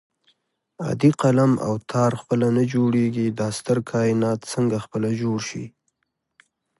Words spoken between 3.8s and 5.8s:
کائنات څنګه خپله جوړ شي